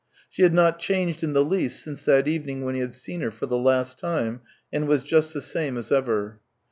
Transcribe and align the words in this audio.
She 0.31 0.41
had 0.41 0.51
not 0.55 0.79
changed 0.79 1.23
in 1.23 1.33
the 1.33 1.45
least 1.45 1.83
since 1.83 2.01
that 2.05 2.27
evening 2.27 2.65
when 2.65 2.73
he 2.73 2.81
had 2.81 2.95
seen 2.95 3.21
her 3.21 3.29
for 3.29 3.45
the 3.45 3.55
last 3.55 3.99
time, 3.99 4.41
and 4.73 4.87
was 4.87 5.03
just 5.03 5.31
the 5.31 5.41
same 5.41 5.77
as 5.77 5.91
ever. 5.91 6.39